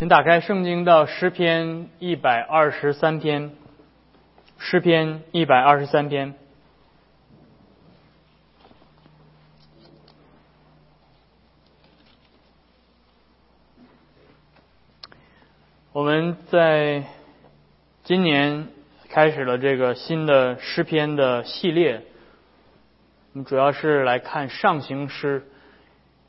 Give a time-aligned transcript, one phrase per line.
[0.00, 3.50] 请打开圣经到诗篇一百二十三篇，
[4.56, 6.34] 诗篇一百二十三篇。
[15.90, 17.02] 我们在
[18.04, 18.68] 今年
[19.08, 22.04] 开始了这个新的诗篇的系列，
[23.32, 25.48] 我们主要是来看上行诗，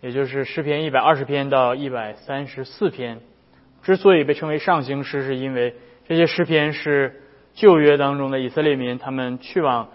[0.02, 3.22] 也就是诗篇一百二十篇到一百三十四篇。
[3.82, 5.76] 之所以被称为上行诗，是因为
[6.08, 7.22] 这些诗篇是
[7.54, 9.90] 旧约当中的以色列民他们去往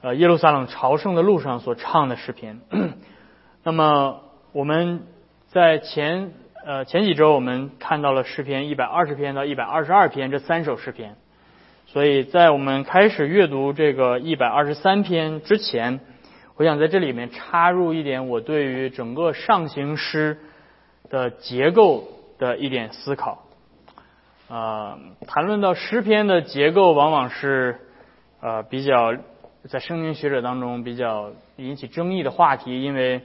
[0.00, 2.60] 呃耶路撒冷朝圣的路上所唱的诗篇。
[3.64, 4.20] 那么
[4.52, 5.02] 我们
[5.48, 6.32] 在前
[6.64, 11.16] 呃前几周我们看到了诗篇一百二十篇到一百二十二篇这三首诗篇，
[11.86, 16.00] 所以在我们开始阅读这个一百二十三篇之前，
[16.56, 20.38] 我想在这里面插入一点我对于整个上行诗
[21.08, 22.08] 的结构。
[22.42, 23.44] 的一点思考，
[24.48, 27.78] 啊，谈论到诗篇的结构，往往是
[28.40, 29.14] 呃比较
[29.68, 33.20] 在圣经学者当中比较引起争议的话题，因为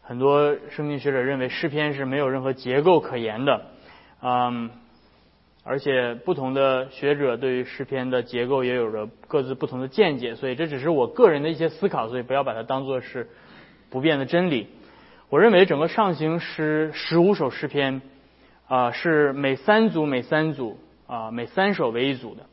[0.00, 3.66] 很多圣经学者认为诗篇是没有任何结构可言的，
[4.22, 4.70] 嗯，
[5.62, 13.28] 而且不同的学者对于诗篇的结构也有着各自不同的见解，所以这只是我个人的一些思考，所以不要把它当做是
[13.90, 14.68] 不变的真理。
[15.28, 18.00] 我认为整个上行诗十五首诗篇。
[18.74, 22.46] 啊，是每三组每三组啊，每三首为一组的，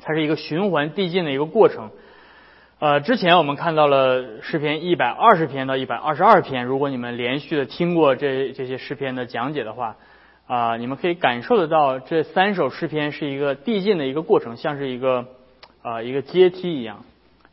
[0.00, 1.90] 它是一个循环递进的一个过程。
[2.78, 9.96] 呃，之前我们看到了诗篇一百二十篇到一百二十二篇，如果你们连续的听过这这些诗篇的讲解的话，
[10.46, 15.26] 啊，你们可以感受得到这三首诗篇是一个递进的一个过程，像是一个
[15.82, 17.02] 啊一个阶梯一样。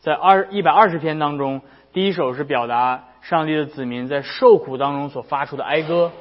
[0.01, 1.61] 在二一百二十篇当中，
[1.93, 6.11] 第一首是表达上帝的子民在受苦当中所发出的哀歌。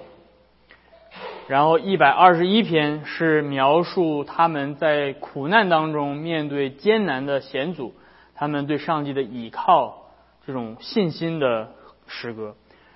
[1.51, 7.93] 然后一百二十一篇是描述他们在苦难当中面对艰难的险阻，
[8.37, 10.13] 他们对上帝的倚靠
[10.47, 11.73] 这种信心的
[12.07, 12.55] 诗歌。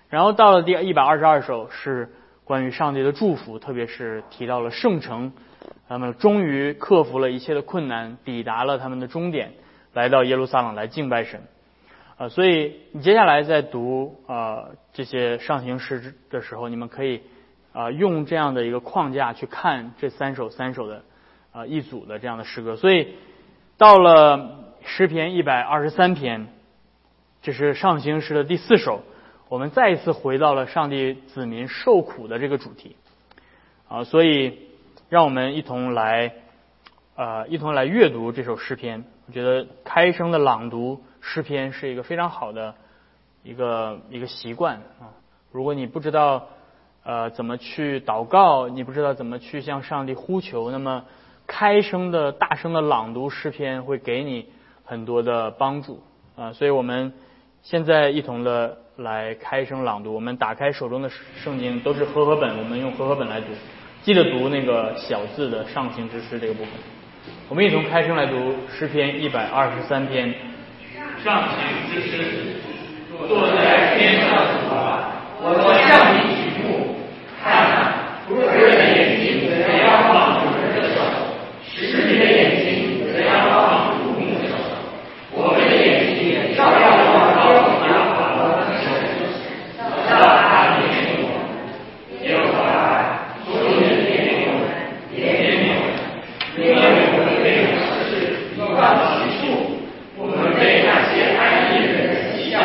[0.08, 2.12] 然后到了第一百二十二首是
[2.44, 5.32] 关于上帝的祝福，特别是提到了圣城，
[5.88, 9.54] 他们终于克服了一切的困难，抵达了他们的终点，
[9.94, 11.42] 来到耶路撒冷来敬拜神。
[12.16, 17.20] 啊，所以你接下来在读啊这些上行诗的时候，你们可以。
[17.74, 21.02] 啊，用这样的一个框架去看这三首三首的
[21.50, 23.16] 啊一组的这样的诗歌，所以
[23.76, 26.46] 到了诗篇一百二十三篇，
[27.42, 29.02] 这是上行诗的第四首，
[29.48, 32.94] 我们再一次回到了上帝子民受苦的这个主题
[33.88, 34.68] 啊，所以
[35.08, 36.32] 让我们一同来
[37.16, 39.02] 啊一同来阅读这首诗篇。
[39.26, 42.76] 我觉得开声的朗读诗篇是一个非常好的
[43.42, 45.10] 一个一个习惯啊，
[45.50, 46.46] 如果你不知道。
[47.04, 48.66] 呃，怎么去祷告？
[48.66, 50.70] 你不知道怎么去向上帝呼求？
[50.70, 51.04] 那么，
[51.46, 54.46] 开声的大声的朗读诗篇会给你
[54.86, 56.02] 很多的帮助
[56.34, 56.54] 啊！
[56.54, 57.12] 所以我们
[57.62, 60.14] 现在一同的来开声朗读。
[60.14, 63.48] 我们打开手中的圣经，都是和合本，我们用和合本来读。
[64.02, 66.72] 记得读那个小字的上行之诗这个部分。
[67.50, 70.34] 我们一同开声来读诗篇一百二十三篇。
[71.22, 71.58] 上行
[71.92, 72.24] 之诗，
[73.28, 75.52] 坐在天上的主啊，我
[76.16, 76.44] 你。
[78.54, 80.96] 人的眼睛怎样望主的手，
[81.68, 82.66] 使你的眼睛
[83.12, 84.52] 怎样望主的手，
[85.32, 87.52] 我们的眼睛照样望高
[87.84, 88.86] 仰望我的手，
[90.08, 91.46] 到他面前我们，
[92.22, 92.56] 耶和华
[93.44, 94.64] 所有的怜悯我们，
[95.12, 95.92] 怜悯我们，
[96.56, 96.72] 因为
[97.12, 97.76] 我们被藐
[98.08, 99.44] 视，不到其数，
[100.16, 101.92] 我们被那些安逸人
[102.32, 102.56] 讥笑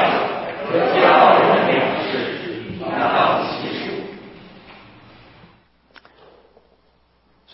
[0.66, 2.08] 和骄傲人的藐视，
[2.80, 3.68] 不到其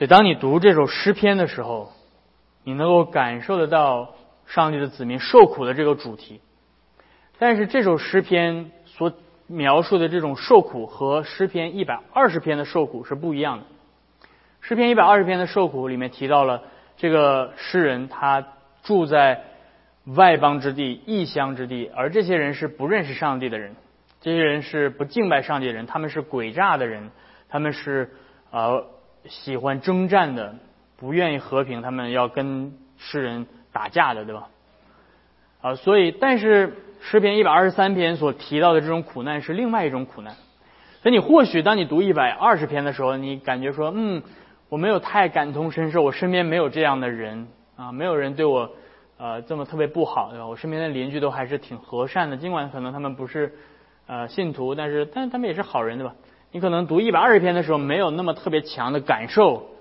[0.08, 1.92] 当你读这首诗篇的时候，
[2.64, 6.42] 你能够感受得到上帝的子民受苦的这个主题。
[7.40, 9.14] 但是，这首诗篇所
[9.48, 13.66] 描述的这种受苦和诗篇一百二十篇的受苦是不一样的。
[14.60, 16.64] 诗篇一百二十篇的受苦里面提到了
[16.98, 18.46] 这个诗人他
[18.84, 19.44] 住在
[20.06, 23.76] 外邦之地、异乡之地，而这些人是不认识上帝的人，
[24.20, 27.12] 这些人是不敬拜上帝的人，他们是诡诈的人，
[27.48, 28.12] 他们是
[28.52, 28.88] 呃。
[29.28, 30.56] 喜欢征战的，
[30.98, 34.48] 不愿意和平，他们要跟诗人打架的，对吧？
[35.62, 40.36] 啊，所以，但是诗篇一百二十三篇所提到的这种苦难是另外一种苦难。
[41.02, 44.22] 所以，你或许当你读一百二十篇的时候，你感觉说，嗯，
[44.70, 48.72] 我没有太感同身受，我身边没有这样的人啊，没有人对我
[49.18, 50.48] 呃这么特别不好，对吧？
[50.48, 53.54] 我身边的邻居都还是挺和善的，尽管可能他们不是
[54.08, 56.16] 呃信徒，但是，但是他们也是好人，对吧？
[56.56, 59.72] 你可能读一百二十篇的时候没有那么特别强的感受，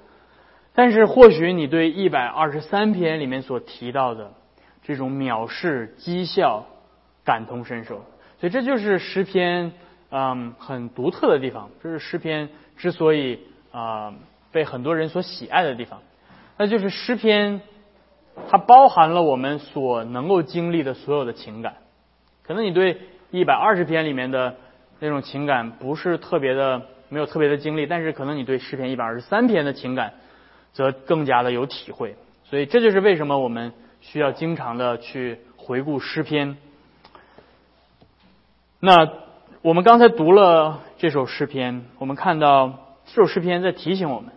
[0.74, 4.32] 但是或许你对一百二十三篇里面所提到的
[4.82, 6.66] 这种藐视、讥笑
[7.24, 8.02] 感同身受。
[8.40, 9.70] 所以这就是诗篇
[10.10, 13.38] 嗯很独特的地方，这是诗篇之所以
[13.70, 14.12] 啊
[14.50, 16.00] 被很多人所喜爱的地方，
[16.58, 17.60] 那就是诗篇
[18.50, 21.74] 它包含了我们所能够经历的所有的情感。
[22.42, 22.98] 可能你对
[23.30, 24.56] 一百二十篇里面的
[25.00, 30.14] 那种情感不是特别的，没有特别的经历，但是可能你对诗篇一百二十三篇的情感，
[30.73, 32.17] 则更加的有体会。
[32.44, 36.56] 所以这就是为什么我们需要经常的去回顾诗篇。
[38.81, 39.11] 那
[39.62, 44.32] 我们刚才读了这首诗篇，我们看到这首诗篇在提醒我们，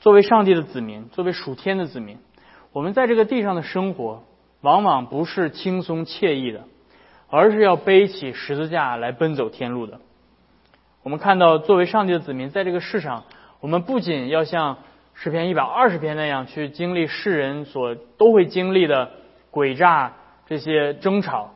[0.00, 2.18] 作为上帝的子民，作为属天的子民，
[2.72, 4.22] 我们在这个地上的生活，
[4.60, 6.64] 往往不是轻松惬意的。
[7.30, 10.00] 而是要背起十字架来奔走天路的。
[11.02, 13.24] 我们看到，作为上帝的子民，在这个世上，
[13.60, 14.78] 我们不仅要像
[15.14, 19.12] 诗篇一百二十篇那样去经历世人所都会经历的
[19.50, 20.14] 诡诈
[20.46, 21.54] 这些争吵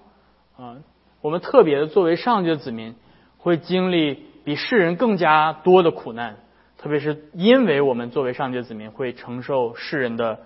[0.57, 0.77] 啊，
[1.21, 2.95] 我们特别的作为上帝的子民，
[3.37, 6.37] 会经历比世人更加多的苦难，
[6.79, 10.41] 特别是因为我们作为上帝的子民会承受世人的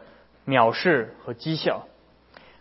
[0.46, 1.86] 藐视和讥笑，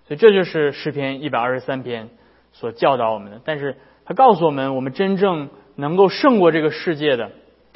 [0.07, 2.09] 所以这就是诗篇一百二十三篇。
[2.59, 7.29] 所教导我们的，但是他告诉我们，我们真正能够胜过这个世界的，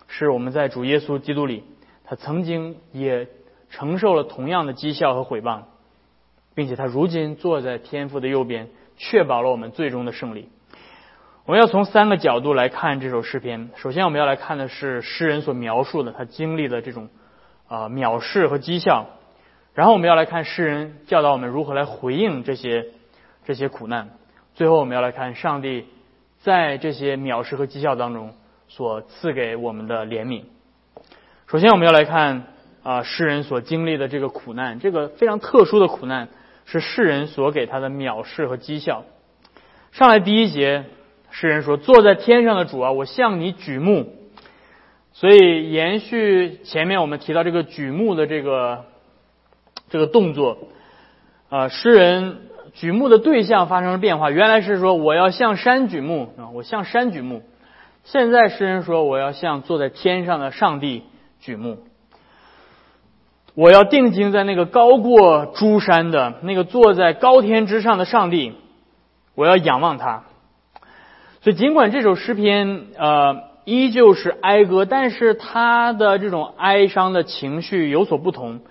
[0.07, 1.63] 是我们在主耶稣基督里，
[2.03, 3.27] 他曾经也
[3.69, 5.65] 承受了同样的讥笑和毁谤，
[6.55, 10.49] 并且他如今坐在天父的右边，确保了我们最终的胜利。
[11.45, 13.69] 我们要从三个角度来看这首诗篇。
[13.75, 17.07] 首先，我们要来看的是诗人所描述的他经历的这种
[17.67, 19.05] 啊藐视和讥笑，
[19.75, 22.87] 然后我们要来看诗人教导我们如何来回应这些
[23.45, 24.09] 这些苦难。
[24.53, 25.85] 最后，我们要来看上帝
[26.41, 28.33] 在这些藐视和讥笑当中
[28.67, 30.43] 所赐给我们的怜悯。
[31.47, 32.43] 首先，我们要来看
[32.83, 36.27] 啊，世人所经历的这个苦难，这个非常特殊的苦难，
[36.65, 39.05] 是世人所给他的藐视和讥笑。
[39.93, 40.83] 上来第一节，
[41.29, 44.13] 世人说：“坐在天上的主啊，我向你举目。”
[45.13, 48.85] 所以，延续前面我们提到这个举目的这个
[49.89, 50.57] 这个动作
[51.49, 52.50] 啊，诗人。
[52.73, 57.43] 举目的对象发生了变化，原来是说我要向山举目啊，我向山举目。
[58.03, 61.03] 现在诗人说我要向坐在天上的上帝
[61.39, 61.79] 举目，
[63.53, 68.53] 我要定睛在那个高过诸山的那个坐在高天之上的上帝，
[69.35, 70.23] 我要仰望他。
[71.41, 78.61] 所以，尽管这首诗篇呃依旧是哀歌，但是他的这种哀伤的情绪有所不同。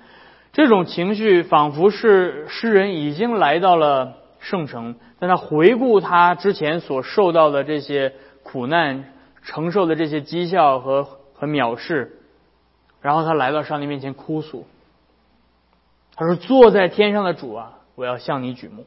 [0.52, 9.04] 这种情绪仿佛是诗人已经来到了圣城，但他回顾他之前所受到的这些苦难，
[9.42, 11.04] 承受的这些讥笑和
[11.34, 12.18] 和藐视，
[13.00, 14.66] 然后他来到上帝面前哭诉。
[16.16, 18.86] 他说：“坐在天上的主啊，我要向你举目。”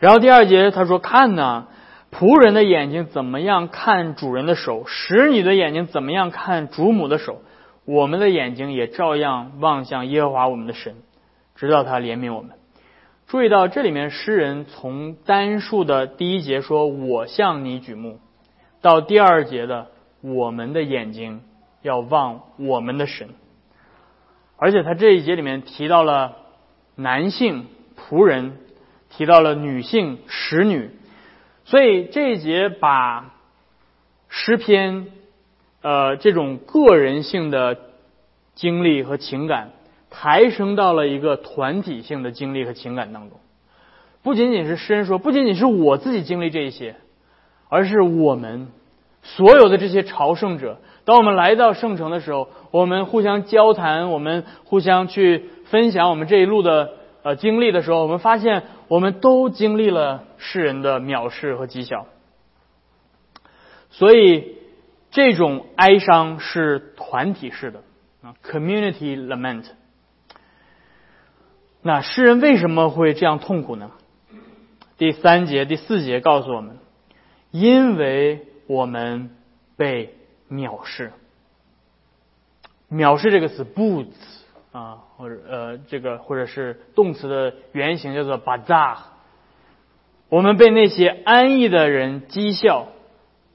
[0.00, 1.68] 然后第二节他说：“看呐，
[2.10, 7.40] 仆人的眼睛怎么样看主人的手，使女的眼睛怎么样看主母的手。”
[7.86, 10.96] 我们的眼睛也照样望向耶和华我们的神，
[11.54, 12.50] 直到他怜悯我们。
[13.28, 18.18] 注意到这里面诗人从单数的第一节说“我向你举目”，
[18.82, 19.86] 到第二节的
[20.20, 21.42] “我们的眼睛
[21.80, 23.28] 要望我们的神”，
[24.58, 26.36] 而且他这一节里面提到了
[26.96, 28.58] 男性仆人，
[29.10, 30.90] 提到了女性使女，
[31.64, 33.32] 所以这一节把
[34.28, 35.06] 诗篇。
[35.82, 37.78] 呃，这种个人性的
[38.56, 39.70] 经历和情感，
[40.10, 43.38] 抬升到了一个团体性的经历和情感当中。
[44.24, 46.96] 不仅仅是诗人说，不仅仅是我自己经历这一些，
[47.68, 48.66] 而是我们
[49.22, 62.06] 所有的这些朝圣者，当我们来到圣城的时候，我们互相交谈，我们互相去分享我们这一路的呃经历的时候，我们发现我们都经历了世人的藐视和讥笑，
[63.90, 64.56] 所以。
[65.08, 67.80] 这种哀伤是团体式的
[68.42, 69.66] ，community lament。
[71.82, 73.92] 那诗人为什么会这样痛苦呢？
[74.98, 76.78] 第三节、第四节告诉我们，
[77.50, 79.30] 因为我们
[79.76, 80.14] 被
[80.50, 81.12] 藐视。
[82.90, 84.14] 藐视这个词，boots
[84.72, 88.96] 啊，或者呃，这个或者是动词的原型叫做 bazar。
[90.28, 92.88] 我们被那些安逸的人讥笑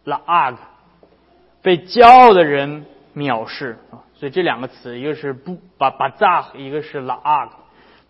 [0.06, 0.58] ，laag。
[1.62, 2.86] 被骄傲的人
[3.16, 7.50] 藐视啊，所以这两个词，一个是不把把扎，一个是拉阿，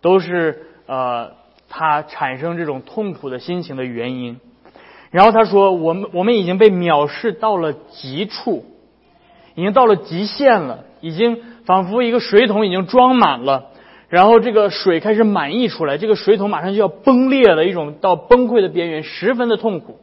[0.02, 1.32] 都是呃
[1.70, 4.38] 他产生这种痛苦的心情的原因。
[5.10, 8.66] 然后他说：“我们我们已经被藐视到了极处，
[9.54, 13.70] 已经到了极限了，已经仿佛一个水桶已经装满了，
[14.10, 19.98] 然后这个水开始满溢出来，这个水桶马上就要崩裂了，一种到崩溃的边缘，十分的痛苦。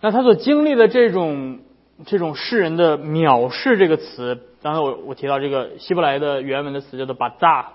[0.00, 1.58] 那他所经历的这种
[2.06, 7.68] 这种世人的藐视这个词，刚才我我提到这个希伯来的原文的词叫做巴扎。”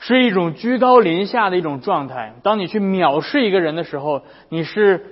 [0.00, 2.34] 是一种居高临下的一种状态。
[2.44, 5.06] 当你去藐视一个人的时候，你是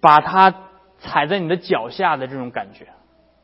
[0.00, 0.54] 把他
[1.00, 2.86] 踩在你的脚下的这种感觉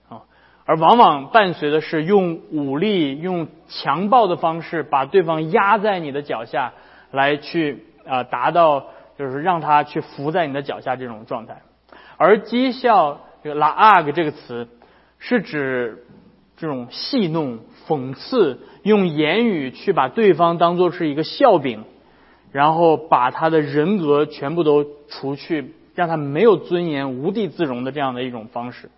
[0.09, 0.25] 啊，
[0.65, 6.73] 而往往伴随的是用武力、用强暴的方式把对方压在你的脚下
[7.11, 8.87] 来去啊，达到
[9.19, 11.61] 就是让他去伏在你的脚下这种状态。
[12.17, 14.69] 而讥笑这个拉阿格这个词
[15.19, 16.05] 是指
[16.57, 18.61] 这种戏弄、讽刺。
[18.85, 21.85] 用言语去把对方当做是一个笑柄，
[22.53, 28.91] 然后把他的人格全部都除去，让他没有尊严、无地自容的这样的一种方式。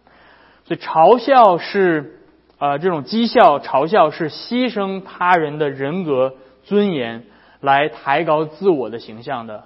[0.64, 2.20] 所以嘲笑是
[2.58, 7.24] 啊，这种讥笑、嘲笑是牺牲他人的人格尊严
[7.60, 9.64] 来抬高自我的形象的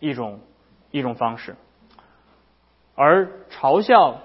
[0.00, 0.40] 一种
[0.90, 1.54] 一种方式。
[2.94, 4.20] 而嘲笑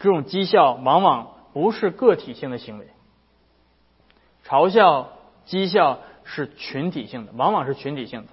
[0.00, 2.86] 这种讥笑，往往不是个体性的行为。
[4.46, 5.12] 嘲笑、
[5.46, 8.28] 讥笑是群体性的，往往是群体性的。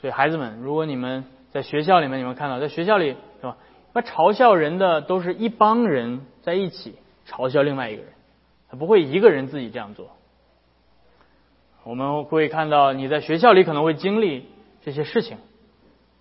[0.00, 3.56] 所以孩子们，如果你们在学校里面，你们看到在学校里是吧？
[3.92, 6.96] 那嘲笑人的都是一帮人在一起
[7.28, 8.12] 嘲笑另外一个人，
[8.70, 10.08] 他不会一个人自己这样做。
[11.84, 14.46] 我们会看到你在学校里可能会经历
[14.82, 15.36] 这些事情，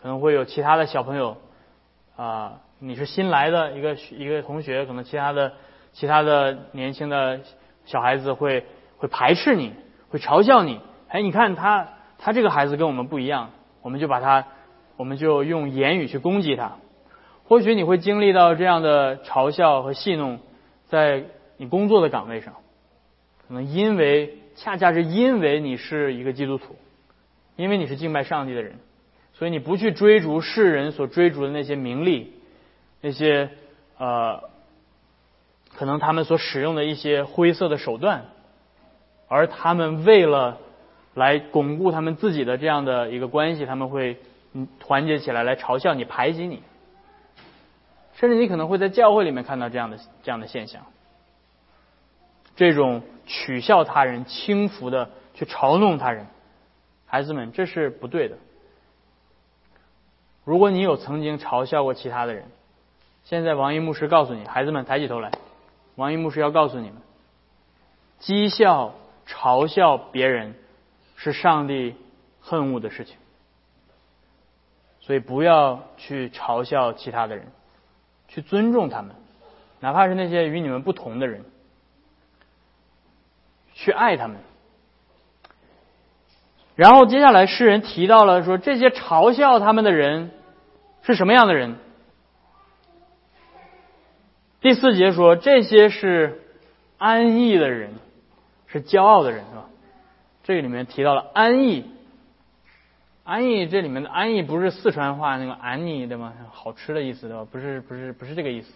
[0.02, 1.38] 可能会有其他的小朋友
[2.22, 5.54] 啊，你是新来的一个一个同学，可能其他的
[5.92, 7.40] 其他的年轻的。
[7.84, 8.64] 小孩子会
[8.98, 9.74] 会排斥你，
[10.12, 10.80] 会嘲笑你。
[11.08, 11.88] 哎，你看他
[12.20, 13.50] 他这个孩子跟我们不一样，
[13.82, 14.46] 我们就把他，
[14.98, 16.74] 我们就用言语去攻击他。
[17.44, 20.40] 或许你会经历到这样的嘲笑和戏弄，
[20.86, 21.24] 在
[21.58, 22.54] 你工作的岗位上，
[23.48, 26.76] 可能因为恰恰是因为你是一个基督徒，
[27.56, 28.76] 因为你是敬拜上帝的人，
[29.42, 32.32] 所以你不去追逐世人所追逐的那些名利，
[33.02, 33.50] 那些
[33.98, 34.44] 呃。
[35.74, 38.26] 可能他们所使用的一些灰色的手段，
[39.28, 40.60] 而他们为了
[41.16, 44.20] 来巩固他们自己的这样的一个关系，他们会
[44.80, 46.62] 团结起来来嘲笑你、排挤你，
[48.14, 50.84] 甚至你可能会在教会里面看到这样的这样的现象。
[52.56, 56.28] 这种取笑他人、轻浮的去嘲弄他人，
[57.08, 58.38] 孩子们，这是不对的。
[60.44, 62.46] 如果你有曾经嘲笑过其他的人，
[63.24, 65.32] 现在王一牧师告诉你，孩子们抬起头来。
[65.96, 67.02] 王一牧师要告诉你们：
[68.20, 68.96] 讥笑、
[69.28, 70.56] 嘲笑别人
[71.16, 71.96] 是上帝
[72.40, 73.18] 恨恶的事情，
[75.00, 77.52] 所以不要去嘲笑其他的人，
[78.28, 79.16] 去尊重他们，
[79.80, 81.46] 哪怕是那些与你们不同的人，
[83.74, 84.38] 去爱他们。
[86.76, 90.32] 然后接下来诗人提到了说，这些嘲笑他们的人
[91.02, 91.76] 是什么样的人？
[94.62, 96.42] 第四节说，这些是
[96.98, 97.96] 安逸的人，
[98.68, 99.66] 是骄傲的人，是吧？
[100.44, 101.86] 这里面提到了安逸，
[103.24, 106.34] 安逸这里面的安逸不是四川话那个安逸对吗？
[106.52, 107.46] 好吃的意思对吧？
[107.52, 108.74] 不是，不是，不是这个意思。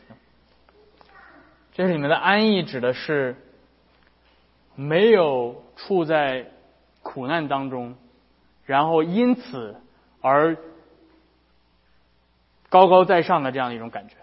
[1.74, 3.36] 这里面的安逸指的是
[4.76, 6.48] 没有处在
[7.06, 7.96] 苦难当中，
[8.66, 9.80] 然后因此
[10.22, 10.58] 而
[12.70, 14.16] 高高在上的这样一种感觉。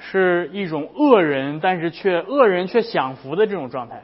[0.00, 4.02] 是一种恶人，但是却恶人却享福的这种状态，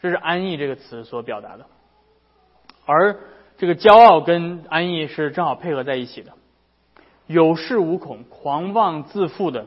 [0.00, 1.66] 这是安逸这个词所表达的。
[2.86, 3.20] 而
[3.58, 6.32] 这个骄傲跟安逸是正好配合在一起的，
[7.26, 9.66] 有恃无恐、狂妄自负的，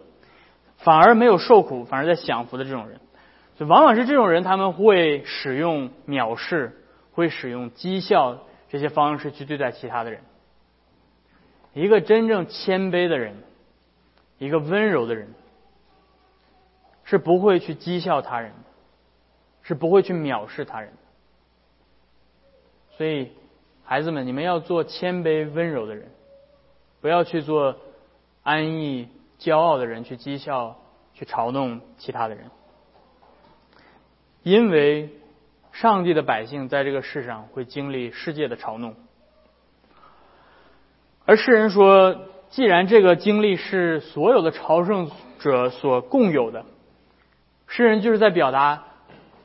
[0.77, 2.99] 反而没有受苦，反而在享福的这种人，
[3.65, 8.39] 往往是这种人，他们会使用藐视、会使用讥笑
[8.69, 10.21] 这些方式去对待其他的人。
[11.73, 13.35] 一个真正谦卑的人。
[14.39, 15.27] 一个温柔的人
[17.03, 18.57] 是不会去讥笑他人的，
[19.61, 20.97] 是不会去藐视他人的。
[22.97, 23.33] 所以，
[23.83, 26.09] 孩子们，你们要做谦卑温柔的人，
[27.01, 27.77] 不要去做
[28.41, 30.75] 安逸骄傲的人，去讥笑、
[31.13, 32.49] 去嘲弄其他的人。
[34.43, 35.09] 因为
[35.71, 38.95] 上帝的百姓在这个世上会经历世界的嘲弄，
[41.25, 42.27] 而世人说。
[42.51, 46.65] 既然这个经历是所有的朝圣者所共有的，
[47.65, 48.83] 诗人就是在表达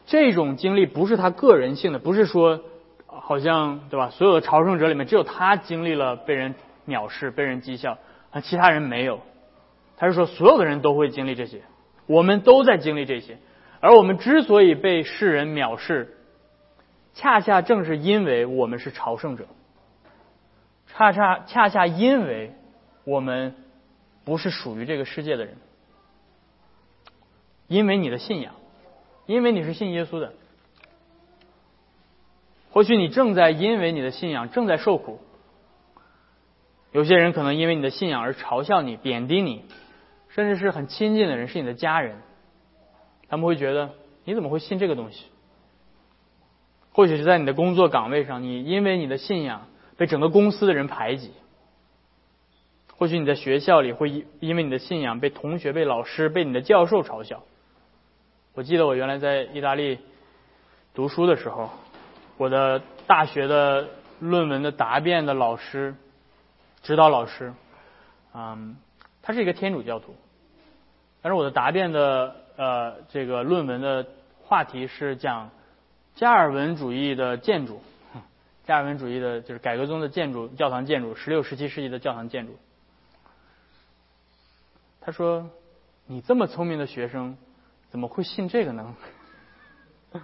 [0.07, 2.63] 这种经历不是他个人性的，不是说
[3.07, 4.11] 好像对吧？
[4.11, 6.57] 所有的朝圣者里面，只有他经历了被人
[6.89, 7.99] 藐视、被人讥笑，
[8.33, 9.21] 啊其他人没有。
[9.97, 11.63] 他是说，所有的人都会经历这些，
[12.07, 13.39] 我们都在经历这些。
[13.87, 16.17] 而我们之所以被世人藐视，
[17.15, 19.47] 恰恰正是因为我们是朝圣者，
[20.89, 22.53] 恰恰恰恰因为
[23.05, 23.55] 我们
[24.25, 25.57] 不是属于这个世界的人，
[27.69, 28.55] 因为你的信仰，
[29.27, 30.33] 因为你是信耶稣的。
[32.73, 35.21] 或许你正在因为你的信仰正在受苦，
[36.91, 39.65] 有些人可能因为你的信仰而嘲笑你、贬低你，
[40.31, 42.17] 甚至是很亲近的人，是你的家人，
[43.29, 43.91] 他们会觉得
[44.25, 45.27] 你怎么会信这个东西？
[46.93, 51.31] 或许是在你的工作岗位上，你因为你的信仰被整个公司的人排挤；
[52.97, 57.43] 或许你在学校里会因因为你的信仰被同学、被老师、被你的教授嘲笑。
[58.55, 59.99] 我记得我原来在意大利
[60.95, 61.71] 读书的时候。
[62.39, 63.89] 我的大学的
[64.21, 65.95] 论文的答辩的老师，
[66.83, 67.55] 指导老师，
[68.35, 68.77] 嗯，
[69.23, 70.15] 他是一个天主教徒，
[71.23, 74.07] 但是我的答辩的呃这个论文的
[74.43, 75.51] 话题是讲
[76.15, 77.83] 加尔文主义的建筑，
[78.65, 82.57] 加尔文主义的就是改革中的建筑，教堂建筑，十六、十七世纪的教堂建筑。
[85.01, 85.51] 他说
[86.07, 87.37] ：“你这么聪明的学生，
[87.91, 88.97] 怎么会信这个呢？”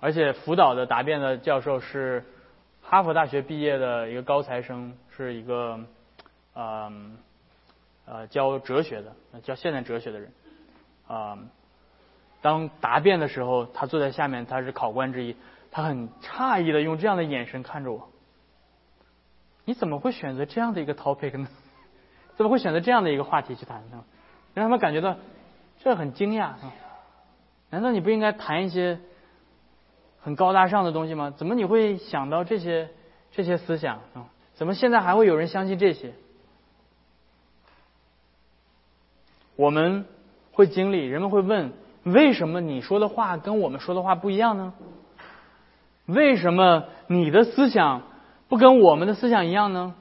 [0.00, 2.24] 而且辅导的答辩的教授是
[2.82, 5.80] 哈佛大学毕业的一个高材生，是一个
[6.54, 6.90] 呃
[8.10, 10.32] 呃教哲学的，教现代哲学的人
[11.06, 11.38] 啊。
[12.40, 15.36] 当答辩的时候，他坐在下面，他是考官之一，
[15.70, 18.08] 他很诧异的用这样的眼神看着我。
[19.64, 21.48] 你怎么会选择这样的一个 topic 呢？
[22.36, 24.04] 怎么会选择这样的一个话题去谈呢？
[24.54, 25.16] 让他们感觉到
[25.82, 26.72] 这很惊讶啊！
[27.70, 28.98] 难道你不应该谈一些？
[30.20, 31.32] 很高大上的东西吗？
[31.36, 32.90] 怎么你会想到这些
[33.30, 34.26] 这些思想啊？
[34.54, 36.12] 怎么现在还会有人相信这些？
[39.58, 40.04] 我们
[40.52, 41.72] 会经历，人们会问：
[42.04, 44.72] 为什么你说的话跟我们说的话不一样呢？
[46.06, 48.02] 为什么你的思想
[48.46, 49.96] 不跟我们的思想一样呢？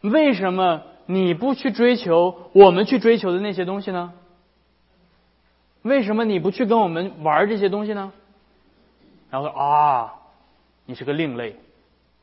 [0.00, 4.12] 为什么你不去追求我们去追求的那些东西呢？
[5.82, 8.12] 为什么你不去跟我们玩这些东西呢？
[9.30, 10.14] 然后说啊，
[10.84, 11.54] 你是个另类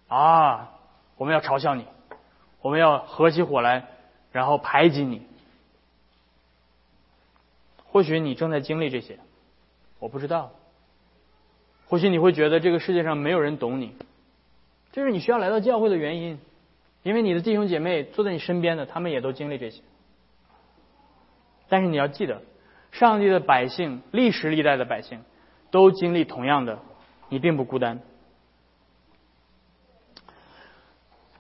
[0.10, 0.72] 啊，
[1.16, 1.86] 我们要嘲笑你，
[2.62, 3.86] 我们要合起伙来，
[4.34, 5.22] 然后排挤你。
[7.92, 9.20] 或许你正在经历这些，
[10.00, 10.52] 我不知道。
[11.88, 13.94] 或许你会觉得这个世界上没有人懂你，
[14.94, 16.40] 这是你需要来到教会的原因，
[17.04, 19.82] 因为你的弟兄姐妹坐在你身边的，他们也都经历这些。
[21.68, 22.42] 但是你要记得，
[22.92, 25.20] 上帝的百姓，历史历代的百姓，
[25.70, 26.80] 都经历同样的。
[27.28, 28.00] 你并不孤单。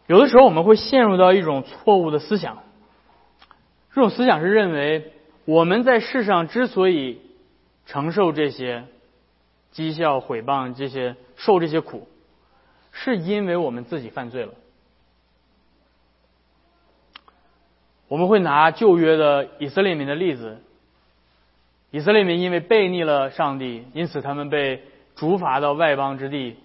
[0.08, 2.64] 有的时候我们会陷入到一种错误的思想，
[3.94, 5.14] 这种思想是认为
[5.46, 7.22] 我们在世上之所以
[7.86, 8.86] 承受这些
[9.74, 12.08] 讥笑、毁谤、这些受这些苦，
[12.92, 14.54] 是因为我们自己犯罪了。
[18.08, 20.62] 我们会拿旧约的以色列民的例子，
[21.92, 24.84] 以色列民因为背逆了上帝，因此他们被。
[25.14, 26.56] 逐罚到外邦之地，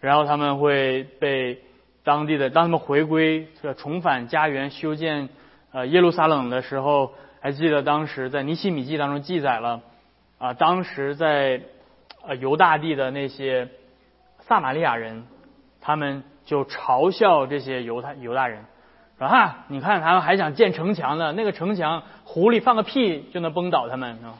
[0.00, 1.60] 然后他们会被
[2.04, 5.28] 当地的，当他们回归，重返家园，修建
[5.72, 9.82] 呃耶路撒冷的时候，还记得当时在尼希米记当中记载了
[10.38, 11.62] 啊，当时在
[12.26, 13.68] 呃犹大地的那些
[14.40, 15.24] 撒玛利亚人，
[15.80, 18.64] 他们就嘲笑这些犹太犹大人，
[19.18, 24.34] 说哈，你看他们还想建城墙呢，那个城墙狐狸放个屁就能崩倒他们，啊。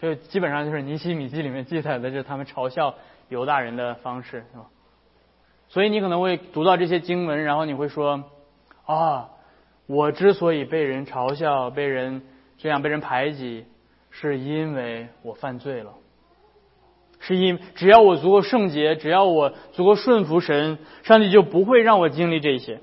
[0.00, 2.94] 就基本上就是尼希米记里面记载的，就是他们嘲笑
[3.28, 4.64] 犹大人的方式，是吧？
[5.68, 8.24] 所以你可能会读到这些经文，然后你会说：
[8.86, 9.28] 啊，
[9.86, 12.22] 我之所以被人嘲笑、被人
[12.60, 13.66] 这样被人排挤，
[14.10, 15.94] 是因为我犯罪了。
[17.18, 22.80] 是因只要我足够圣洁，只要我足够顺服神，上帝就不会让我经历这些。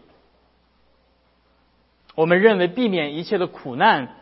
[2.15, 4.15] 我们认为避免一切的苦难。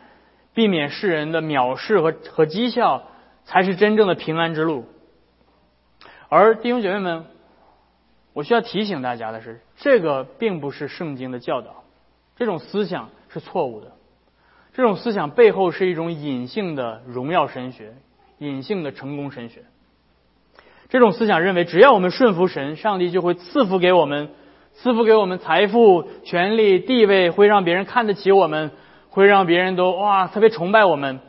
[0.54, 3.08] 避免世人的藐视和和讥笑，
[3.44, 4.86] 才是真正的平安之路。
[6.30, 7.26] 而弟兄姐妹们，
[8.32, 11.84] 我需要提醒大家的是，这个并不是圣经的教导，
[12.36, 13.92] 这种思想是错误的。
[14.76, 17.94] 这种思想背后是一种隐性的荣耀神学，
[18.36, 19.62] 隐性的成功神学。
[20.90, 24.28] 这种思想认为，只要我们顺服神，上帝就会赐福给我们，
[24.74, 28.70] 赐福给我们财富、权力、地位，会让别人看得起我们。
[29.08, 31.20] 会让别人都哇特别崇拜我们，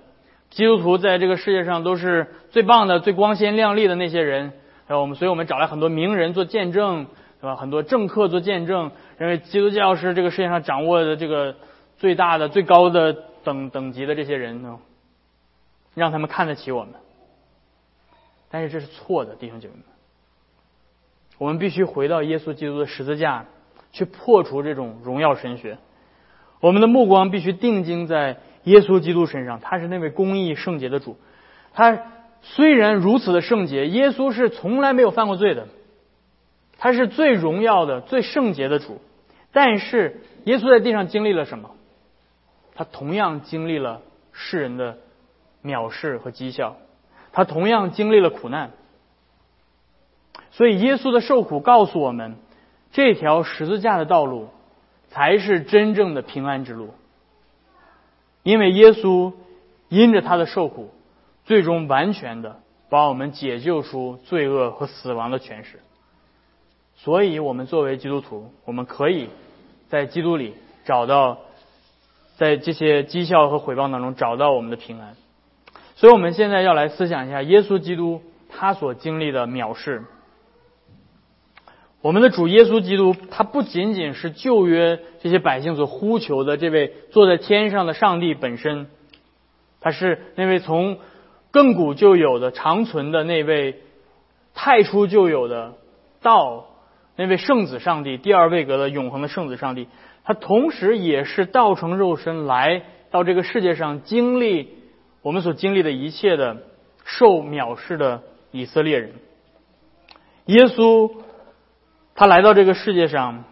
[0.50, 4.52] 基督徒在这个世界上都是最棒的、最光鲜亮丽的那些人
[4.88, 7.06] 然后我们，所以我们找来很多名人做见证，
[7.40, 7.56] 对吧？
[7.56, 11.56] 很多政客做见证，认为基督教是这个世界上掌握的这个
[11.98, 13.16] 最大的、最高的
[13.48, 14.78] 等等级的这些人呢，
[15.96, 16.96] 让他们看得起我们。
[18.50, 19.84] 但是这是错的，弟兄姐妹们。
[21.38, 23.46] 我们必须回到耶稣基督的十字架，
[23.94, 25.78] 去破除这种荣耀神学。
[26.60, 31.18] 我们的目光必须定睛在耶稣基督身上，他是那位公义圣洁的主。
[31.74, 31.98] 他
[32.42, 35.70] 虽然如此的圣洁，耶稣是从来没有犯过罪的，
[36.78, 39.00] 他是最荣耀的、最圣洁的主。
[39.54, 41.72] 但是耶稣在地上经历了什么？
[42.78, 44.98] 他同样经历了世人的
[45.62, 46.78] 藐视和讥笑，
[47.34, 48.72] 他同样经历了苦难。
[50.52, 52.38] 所以耶稣的受苦告诉我们，
[52.94, 54.48] 这条十字架的道路。
[55.10, 56.94] 才是真正的平安之路，
[58.44, 59.32] 因为耶稣
[59.88, 60.92] 因着他的受苦，
[61.46, 62.60] 最终完全的
[62.90, 65.80] 把我们解救出罪恶和死亡的权势。
[66.98, 69.30] 所以，我们作为基督徒，我们可以
[69.88, 71.40] 在基督里找到，
[72.38, 75.16] 在这些讥笑和毁谤当中找到我们的平安。
[75.96, 80.04] 所以，我们现在要来思想一下耶稣基督他所经历的藐视。
[82.02, 88.88] 我们的主耶稣基督，他不仅仅是旧约这些百姓所呼求的这位坐在天上的上帝本身，
[89.82, 91.00] 他是那位从
[91.52, 93.82] 亘古就有的长存的那位
[94.54, 95.74] 太初就有的
[96.22, 96.68] 道，
[97.16, 99.88] 那位圣子上帝，第二位格的永恒的圣子上帝。
[100.28, 104.76] 他同时也是道成肉身来到这个世界上经历
[105.22, 106.58] 我们所经历的一切的
[107.06, 109.14] 受藐视的以色列人。
[110.46, 111.12] 耶稣。
[112.20, 113.44] 他来到这个世界上，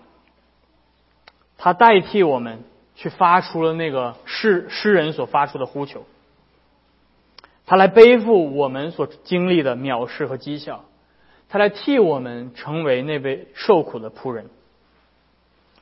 [1.55, 2.63] 他代替我们
[2.95, 6.03] 去发出了那个诗诗人所发出的呼求。
[7.67, 10.83] 他来背负我们所经历的藐视和讥笑，
[11.47, 14.49] 他来替我们成为那位受苦的仆人。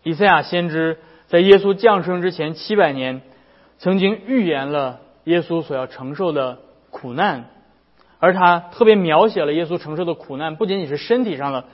[0.03, 3.21] 以赛亚先知在耶稣降生之前七百年，
[3.79, 6.59] 曾经预言了耶稣所要承受的
[6.91, 7.45] 苦难，
[8.19, 11.65] 而他特别描写了耶稣承受的苦难，不仅仅是身体上的。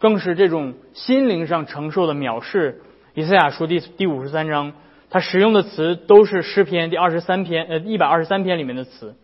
[0.00, 2.82] 更是这种心灵上承受的藐视。
[3.14, 4.72] 以赛亚书第第五十三章，
[5.08, 9.14] 他使用的词都是诗篇第二十三篇呃一百二十三篇里面的词。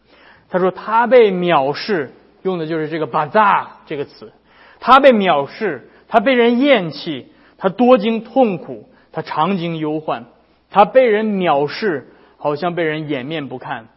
[0.48, 4.32] 他说他被藐视，用的就是这个巴扎这个词。
[4.78, 7.26] 他被藐视，他被人厌弃，
[7.60, 10.24] 他多经痛苦，他常经忧患，
[10.70, 13.88] 他被人藐视，好像被人掩面不看。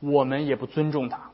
[0.00, 1.30] 我们也不尊重他。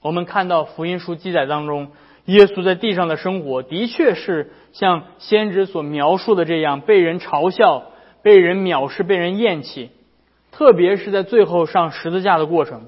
[0.00, 1.92] 我们看到福音书记载当中。
[2.26, 7.82] 耶稣在地上的生活，的确是像先知所描述的这样，被人嘲笑、
[8.22, 9.90] 被人藐视、被人厌弃。
[10.52, 12.82] 特别是在最后上十字架的过程，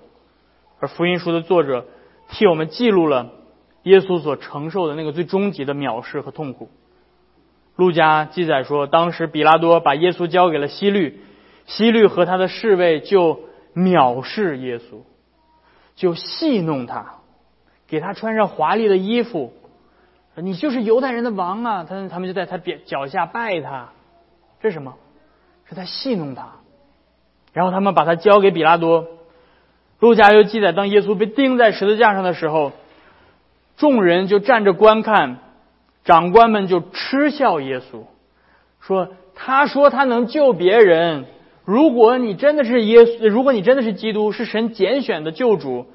[0.78, 1.86] 而福音书的作者
[2.28, 3.32] 替我们记录了
[3.82, 6.68] 耶稣所承受的那个最终极的藐视和痛苦。
[7.76, 11.20] 路加记载说，当时比拉多把耶稣交给了希律，
[11.66, 13.40] 希律和他的侍卫就
[13.74, 15.02] 藐视耶稣，
[15.96, 17.16] 就戏弄他。
[17.86, 19.52] 给他穿上华丽的衣服，
[20.36, 21.86] 你就是犹太人的王啊！
[21.88, 23.90] 他他们就在他脚下拜他，
[24.60, 24.94] 这是什么？
[25.68, 26.48] 是在戏弄他。
[27.52, 29.06] 然后他们把他交给比拉多。
[30.00, 32.72] 路加又记载，当耶稣被钉在十字架上的时候，
[33.76, 35.38] 众人就站着观看，
[36.04, 38.04] 长官们就嗤笑耶稣，
[38.80, 41.26] 说：“他说他能救别人，
[41.64, 45.86] 如果你真的是耶稣，如果你真的是基督，是神拣选的救主。”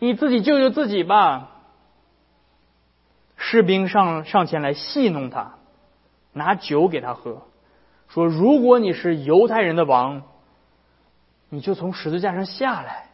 [0.00, 1.50] 你自己救救自己吧！
[3.36, 5.54] 士兵上上前来戏弄他，
[6.32, 7.42] 拿酒给他喝，
[8.08, 10.24] 说：“如果你是犹太人的王，
[11.50, 13.10] 你就从十字架上下来，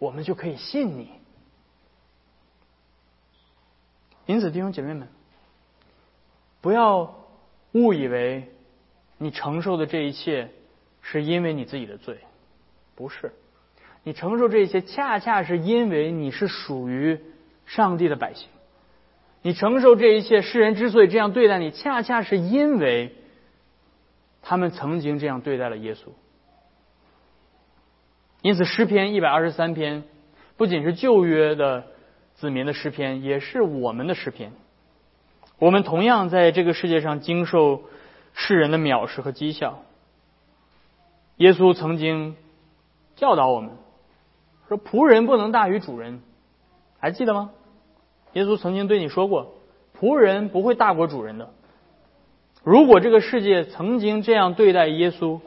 [0.00, 1.08] 我们就可以信你。”
[4.26, 5.06] 因此，弟兄姐妹们，
[6.62, 7.26] 不要
[7.72, 8.48] 误以为
[9.18, 10.48] 你承受的这一切
[11.02, 12.16] 是因为你自己的罪，
[12.94, 13.32] 不是。
[14.04, 17.20] 你承受这些，恰恰是因为你是属于
[17.66, 18.48] 上帝的百姓。
[19.42, 23.14] 你承受这一切，世人之所以这样对待你，恰恰是因为
[24.40, 26.08] 他们曾经这样对待了耶稣。
[28.40, 30.04] 因此，诗篇一百二十三篇
[30.56, 31.86] 不仅是旧约的
[32.34, 34.52] 子民的诗篇，也是我们的诗篇。
[35.62, 37.82] 我们同样在这个世界上经受
[38.32, 39.78] 世人的藐视和讥笑。
[41.36, 42.34] 耶稣曾经
[43.14, 43.70] 教导我们。
[44.66, 46.20] 说仆人不能大于主人，
[46.98, 47.52] 还记得吗？
[48.32, 49.54] 耶稣曾经对你说过，
[49.96, 51.50] 仆人不会大过主人的。
[52.64, 55.38] 如果这个世界曾经这样对待耶稣，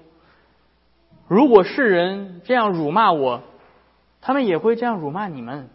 [1.28, 3.41] 如果世人这样辱骂我，
[4.21, 5.67] 他们也会这样辱骂你们。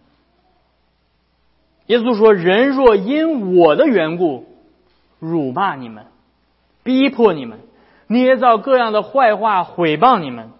[1.90, 4.46] 耶稣说：“人若因我的缘故
[5.18, 6.06] 辱骂你们、
[6.84, 7.58] 逼迫你们、
[8.06, 10.50] 捏造各样的坏话毁谤你们，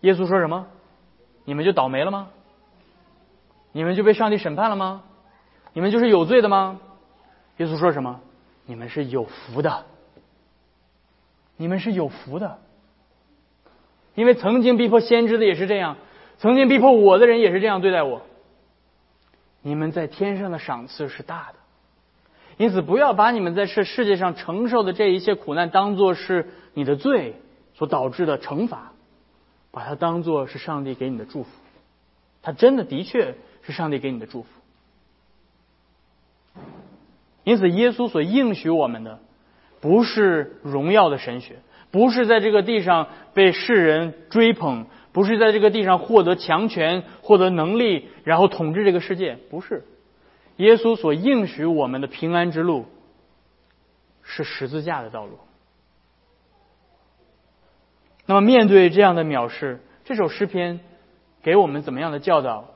[0.00, 0.66] 耶稣说什么？
[1.46, 2.28] 你们就倒霉了吗？
[3.72, 5.02] 你们就被上帝审判了吗？
[5.72, 6.78] 你们就是有罪的吗？
[7.56, 8.20] 耶稣说什么？
[8.66, 9.86] 你们是有福的，
[11.56, 12.58] 你们是有福的，
[14.14, 15.96] 因为曾经逼迫先知的也是这样，
[16.36, 18.20] 曾经逼迫我的人也是这样对待我。
[19.62, 21.54] 你们在天上的赏赐是大的，
[22.56, 27.34] 因此不要把你们在世世界上承受的这一切苦难当做是你的罪
[27.74, 28.92] 所导致的惩罚，
[29.70, 31.50] 把它当做是上帝给你的祝福。
[32.42, 34.48] 它真的的确是上帝给你的祝福。
[37.44, 39.18] 因此，耶稣所应许我们的，
[39.80, 41.56] 不是荣耀的神学，
[41.90, 49.36] 不是在这个地上被世人追捧，不是在这个地上获得强权、获得能力，然后统治这个世界。
[49.50, 49.84] 不是，
[50.56, 52.86] 耶稣所应许我们的平安之路，
[54.22, 55.38] 是十字架的道路。
[58.26, 60.80] 那么，面对这样的藐视，这首诗篇
[61.42, 62.66] 给我们怎么样的教导？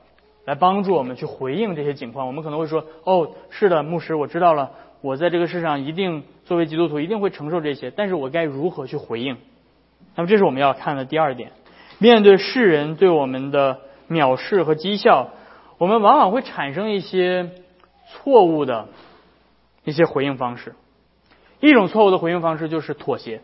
[0.45, 9.37] 来帮助我们去回应这些情况，我们可能会说：“哦，是的，牧师，我知道了，我在这个世上一定作为基督徒一定会承受这些，但是我该如何去回应？”
[10.15, 11.51] 那么，这是我们要看的第二点。
[11.97, 15.29] 面对世人对我们的藐视和讥笑，
[15.77, 17.51] 我们往往会产生一些
[18.07, 18.87] 错误的
[19.83, 20.75] 一些回应方式。
[21.59, 23.41] 一种错误的回应方式就是妥协，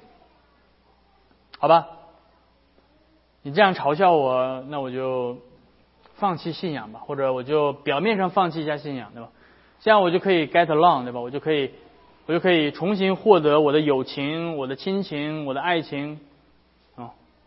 [1.60, 1.88] 好吧？
[3.42, 5.38] 你这样嘲笑我，那我就。
[6.16, 9.30] 放弃信仰吧，或者我就表面上放弃一下信仰，对吧？
[9.80, 11.20] 这样我就可以 get along，对吧？
[11.20, 11.72] 我就可以，
[12.28, 16.20] 我就可以重新获得我的友情、我的亲情、我的爱情，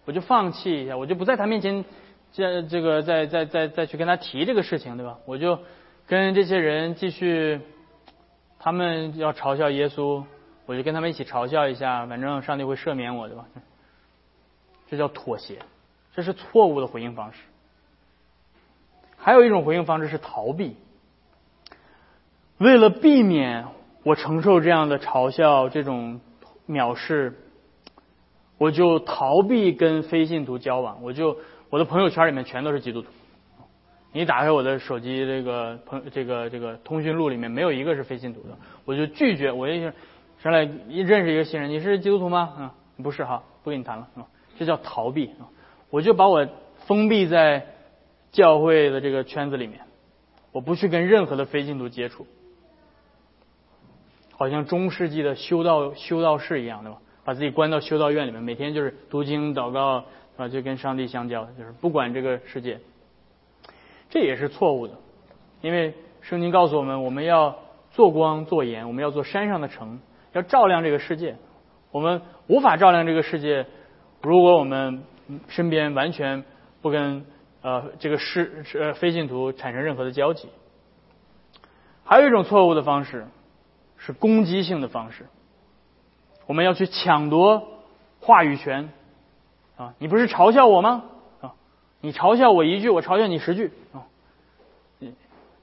[0.05, 1.85] 我就放弃一下，我就不在他面前，
[2.33, 5.19] 这这个再再再再去跟他提这个事情，对吧？
[5.25, 5.59] 我就
[6.07, 7.61] 跟这些人继续，
[8.59, 10.25] 他们要嘲笑耶稣，
[10.67, 13.47] 我就跟他们一起嘲笑一下，反正上帝会赦免我，对吧？
[14.91, 15.59] 这叫妥协，
[16.15, 17.39] 这是错误的回应方式。
[19.17, 20.77] 还有一种回应方式是逃避，
[22.59, 23.67] 为了避免
[24.03, 26.21] 我承受这样的嘲笑、这种
[26.69, 27.33] 藐视，
[28.59, 31.03] 我就逃避跟非信徒交往。
[31.03, 31.39] 我就
[31.71, 33.09] 我的朋友圈里面全都是基督徒，
[34.13, 39.53] 你打开我的手机这个朋这个这个通讯录里面没有一个是非信徒的，我就拒绝。
[39.53, 39.81] 我一
[40.43, 42.55] 上来认识一个新人，你是基督徒吗？
[42.59, 44.09] 嗯，不是哈，不跟你谈了，
[44.59, 45.49] 这叫逃避啊。
[45.91, 46.47] 我就把我
[46.87, 47.67] 封闭在。
[48.35, 49.83] 教会的这个圈子里面，
[50.51, 52.27] 我不去跟任何的非信徒接触，
[54.33, 56.99] 好像中世纪的修道修道士一样，对吧？
[57.25, 60.05] 把自己关到修道院里面，每天就是读经祷告
[60.37, 62.81] 啊，就跟上帝相交，就是不管这个世界。
[64.11, 64.95] 这也是错误的，
[65.61, 67.57] 因为圣经告诉我们，我们要
[67.91, 70.01] 做光做盐，我们要做山上的城，
[70.33, 71.37] 要照亮这个世界。
[71.91, 73.67] 我们无法照亮这个世界，
[74.23, 75.03] 如果我们
[75.49, 76.45] 身边完全
[76.81, 77.25] 不跟。
[77.67, 80.51] 呃，这个是是非信徒产生任何的交集。
[82.05, 83.27] 还有一种错误的方式
[83.97, 85.25] 是攻击性的方式，
[86.47, 87.69] 我们要去抢夺
[88.21, 88.91] 话语权
[89.77, 89.95] 啊！
[89.99, 91.05] 你不是嘲笑我吗？
[91.41, 91.55] 啊，
[92.01, 94.05] 你嘲笑我一句，我嘲笑你十句啊！
[94.99, 95.15] 你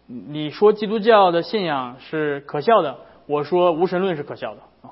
[0.08, 4.88] 你说基督教的信仰是可笑的，我说无神论是可笑的啊！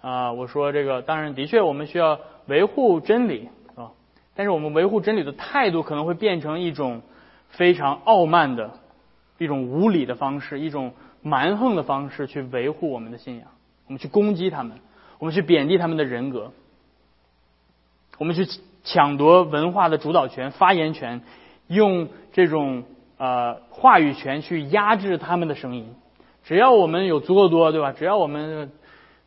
[0.00, 3.90] 啊，我说这个当然的确，我们需要维护真理啊。
[4.34, 7.02] 但是我们维护真理的态度可能会变成一种
[7.48, 8.70] 非常傲慢的、
[9.38, 13.48] 一种无理的方式，一种蛮横的方式去维护我们的信仰。
[13.86, 14.78] 我们去攻击他们，
[15.18, 16.52] 我们去贬低他们的人格，
[18.18, 18.46] 我们去
[18.82, 21.22] 抢夺文化的主导权、发言权，
[21.68, 22.84] 用这种
[23.18, 25.94] 呃话语权去压制他们的声音。
[26.44, 27.92] 只要我们有足够多，对吧？
[27.92, 28.70] 只要我们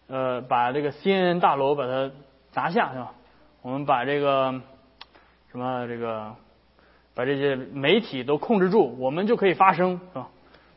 [0.08, 2.12] 呃把这个 CNN 大楼把它
[2.52, 3.14] 砸下，是吧？
[3.62, 4.62] 我们把这个。
[5.50, 6.36] 什么这个
[7.16, 10.28] 把这些媒体都控制住，我们就可以发声，是吧？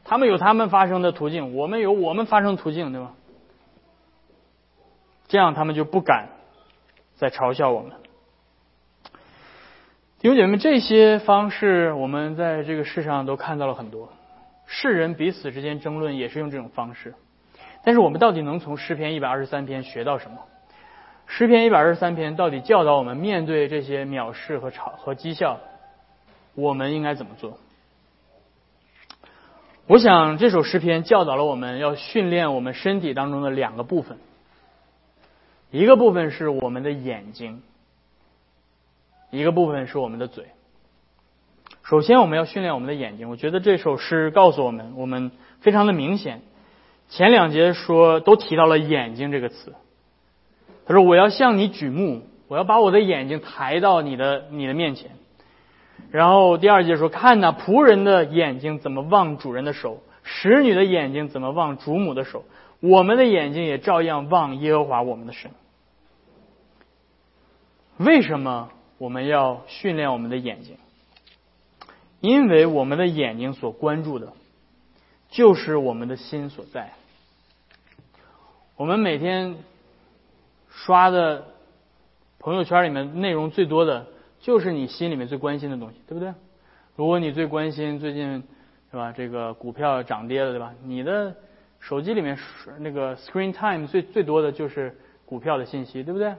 [0.05, 3.11] 他们有他们发声的途径，我们有我们发声途径，对吧？
[5.31, 6.29] 这样他们就不敢
[7.15, 7.93] 再嘲笑我们。
[10.19, 14.13] 弟兄姐妹们，这些方式我们在这个世上都看到了很多，
[14.67, 17.15] 世人彼此之间争论也是用这种方式。
[17.85, 20.39] 但是我们到底能从诗篇一百二十三篇学到什么？
[21.27, 25.61] 诗篇一百二十三篇到底教导我们面对这些藐视和嘲和讥笑，
[26.57, 27.57] 我们应该怎么做？
[29.87, 34.19] 我想这首诗篇教导了我们要训练我们身体当中的两个部分，
[35.71, 37.63] 一个部分是我们的眼睛，
[39.31, 40.47] 一个部分是我们的嘴。
[41.85, 43.31] 首先我们要训练我们的眼睛。
[43.31, 45.31] 我觉得这首诗告诉我们，我们
[45.61, 46.43] 非常的明显。
[47.09, 49.75] 前两节说都提到了“眼睛”这个词。
[50.87, 55.11] 他说：“我要向你举目，我要把我的眼睛抬到你的你的面前。”
[56.11, 62.45] 然后第二节说：“看呐，仆人的眼睛怎么望主人的手，使女的眼睛怎么望主母的手，
[62.81, 65.51] 我们的眼睛也照样望耶和华我们的神。”
[68.01, 70.79] 为什么我们要训练我们的眼睛？
[72.21, 74.33] 因为我们的眼睛所关注的，
[75.29, 76.95] 就是我们的心所在。
[78.77, 79.57] 我们每天
[80.71, 81.45] 刷的
[82.39, 84.07] 朋友圈里面内容最多的，
[84.41, 86.33] 就是你心里面最关心的东西，对不对？
[86.97, 88.43] 如果你最关心最近
[88.91, 90.73] 是吧，这个股票涨跌了，对吧？
[90.85, 91.37] 你的
[91.79, 92.39] 手机里面
[92.79, 96.35] 那个 screen time 最最多的就是股票的信息，对不对？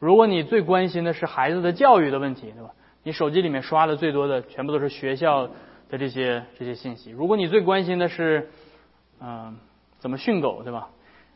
[0.00, 2.70] 如果你最关心的是孩子的教育的问题，对吧？
[3.02, 5.46] 你手机里面刷的最多的全部都是学校
[5.88, 7.10] 的这些这些信息。
[7.10, 8.48] 如果你最关心的是
[9.20, 9.56] 嗯
[9.98, 10.88] 怎么训狗，对吧？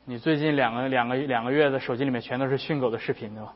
[0.06, 3.54] 你最近两个两个两个月的手机里面全都是训狗的视频，对吧？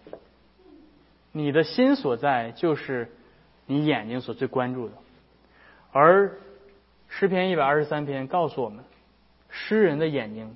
[1.32, 3.10] 你的心所在就是
[3.66, 4.94] 你眼睛所最关注的。
[5.90, 6.32] 而
[7.08, 8.84] 诗篇一百二十三篇告诉我们，
[9.48, 10.54] 诗人的眼睛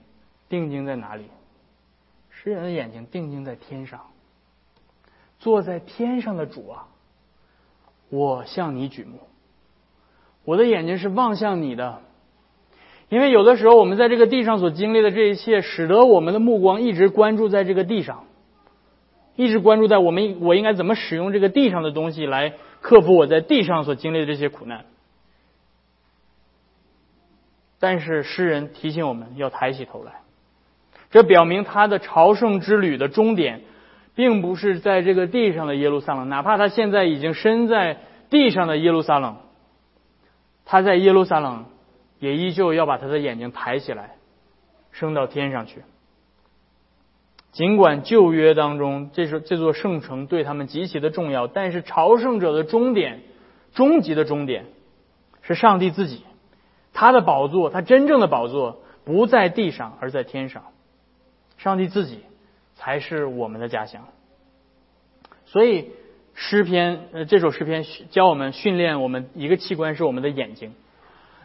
[0.51, 1.25] 定睛在哪里？
[2.31, 4.01] 诗人的眼睛定睛在天上。
[5.43, 6.87] 坐在天上的主啊，
[8.11, 9.19] 我向你举目，
[10.45, 11.99] 我的眼睛是望向你的，
[13.09, 18.27] 因为有的时候我们在这个地上所经历的这一切，使得我们的目光一直关注在这个地上，
[19.35, 24.85] 一直关注在我们我应该怎么使用这个地上的东西来克服我在地上所经历的这些苦难。
[27.81, 30.21] 但是诗人提醒我们要抬起头来，
[31.11, 33.63] 这表明他的朝圣之旅的终点。
[34.15, 37.99] 并不是在这个地上的耶路撒冷，哪怕他现在已经身在
[38.29, 39.37] 地上的耶路撒冷，
[40.65, 41.67] 他在耶路撒冷
[42.19, 44.17] 也依旧要把他的眼睛抬起来，
[44.91, 45.83] 升到天上去。
[47.53, 53.21] 尽管旧约当中这是这座圣城对他们极其的重要，但是朝圣者的终点、
[53.75, 54.67] 终极的终点
[55.43, 56.25] 是上帝自己，
[56.93, 60.65] 他的宝座，他真正的宝座不在地上，而在天上，
[61.59, 62.21] 上帝自己。
[62.83, 64.09] 才是我们的家乡。
[65.45, 65.93] 所以
[66.35, 70.75] 诗篇，呃，这首诗篇教我们训练我们一个器官是我们的眼睛。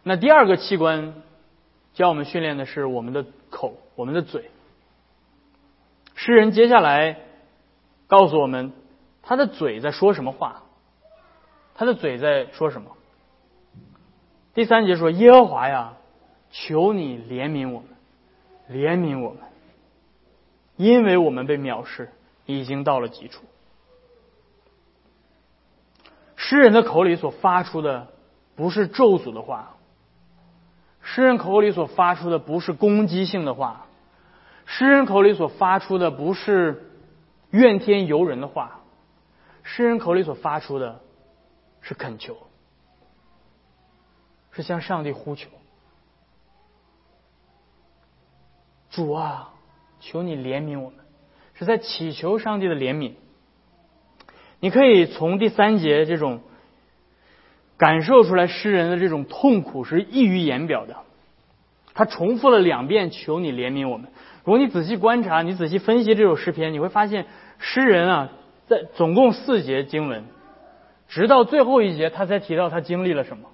[0.02, 1.14] 那第二个器官
[1.94, 4.50] 教我们训练的是我们的口，我们的嘴。
[6.16, 7.18] 诗人接下来
[8.08, 8.74] 告诉我们，
[9.22, 10.64] 他的嘴在说什么话？
[11.76, 12.98] 他的嘴在说什么？
[14.56, 15.98] 第三节说：“耶和华呀，
[16.50, 17.90] 求你怜悯我们，
[18.72, 19.42] 怜悯我们。”
[20.78, 22.10] 因为我们被藐视，
[22.46, 23.44] 已经到了极处。
[26.36, 28.08] 诗人的口里所发出的
[28.56, 29.76] 不是咒诅的话，
[31.02, 33.88] 诗人口里所发出的不是攻击性的话，
[34.66, 36.92] 诗人口里所发出的不是
[37.50, 38.82] 怨天尤人的话，
[39.64, 41.02] 诗人口里所发出的
[41.82, 42.38] 是恳求，
[44.52, 45.50] 是向上帝呼求，
[48.92, 49.56] 主啊。
[50.00, 51.00] 求你怜悯我们，
[51.54, 53.14] 是在祈求上帝的怜悯。
[54.60, 56.42] 你可以从第三节这种
[57.78, 60.98] 感受出来，诗人的这种痛苦是溢于言表的。
[61.94, 64.10] 他重复了两遍“求你怜悯我们”。
[64.46, 67.26] 如果你仔细观察，你仔细分析这首诗篇，你会发现，
[67.60, 68.32] 诗人啊，
[68.68, 70.24] 在总共四节经文，
[71.08, 73.50] 直到最后一节，他才提到他经历了什么。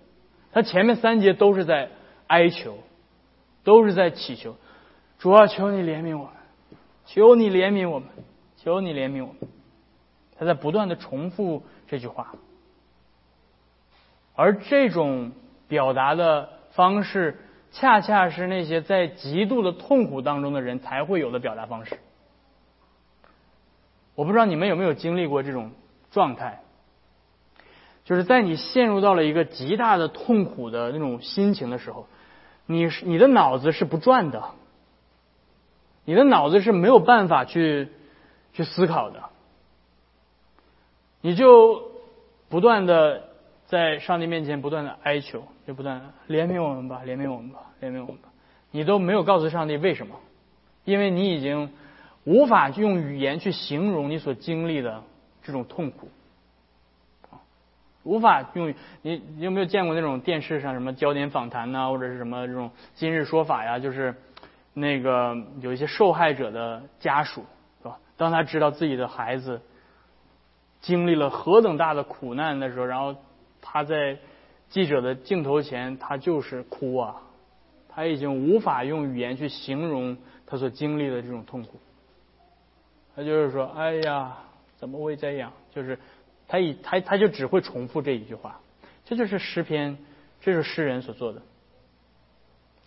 [0.51, 1.89] 他前面三节都是在
[2.27, 2.77] 哀求，
[3.63, 4.56] 都是在祈求。
[5.24, 6.34] 主啊，求你怜悯我们，
[7.06, 8.10] 求你怜悯我们，
[8.58, 9.38] 求你怜悯我们。
[10.38, 12.36] 他在不断的重复这句话，
[14.36, 15.32] 而这种
[15.70, 17.40] 表达的方式，
[17.72, 21.98] 恰恰是那些在极度的痛苦当中的人才会有的表达方式。
[24.16, 25.72] 我不知道你们有没有经历过这种
[26.12, 26.60] 状态，
[28.04, 32.08] 就是在你陷入到了一个极大的痛苦的那种心情的时候，
[32.66, 34.44] 你你的脑子是不转的。
[36.06, 37.87] 你的脑子是没有办法去
[38.51, 39.23] 去思考的，
[41.21, 41.91] 你就
[42.49, 43.29] 不断的
[43.67, 48.29] 在上帝面前不断的哀求，就不断怜悯我们吧，怜悯我们吧，怜悯我们吧。
[48.71, 50.15] 你都没有告诉上帝为什么，
[50.83, 51.71] 因为你已经
[52.25, 55.04] 无法用语言去形容你所经历的
[55.41, 56.10] 这种痛苦，
[58.04, 58.73] 无法用
[59.04, 64.13] 你你有没有见过那种电视上什么焦点访谈呐，或者是什么这种今日说法呀，就是。
[64.74, 67.46] 那个有一些受害者的家属，
[67.82, 68.00] 是吧？
[68.17, 69.62] 当他知道自己的孩子
[70.82, 73.15] 经历了何等大的苦难的时候，然后
[73.62, 74.17] 他在
[74.69, 77.21] 记者的镜头前，他就是哭啊，
[77.88, 81.80] 他已经无法用语言去形容他所经历的这种痛苦。
[83.15, 84.36] 他就是说：“哎呀，
[84.76, 86.00] 怎么会这样？”就是
[86.48, 88.60] 他以他他就只会重复这一句话。
[89.06, 89.98] 这就是诗篇，
[90.42, 91.42] 这是诗人所做的。